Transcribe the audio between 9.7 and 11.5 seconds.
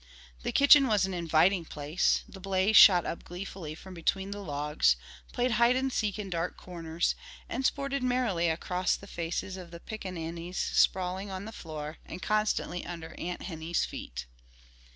pickaninnies sprawling on